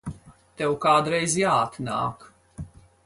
Tev 0.61 0.71
kādreiz 0.85 1.35
jāatnāk. 1.43 2.29